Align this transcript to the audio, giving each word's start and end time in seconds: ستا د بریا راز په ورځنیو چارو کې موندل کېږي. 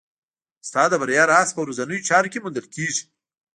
ستا 0.67 0.83
د 0.89 0.93
بریا 1.01 1.23
راز 1.31 1.49
په 1.55 1.61
ورځنیو 1.65 2.05
چارو 2.09 2.31
کې 2.31 2.39
موندل 2.43 2.65
کېږي. 2.75 3.03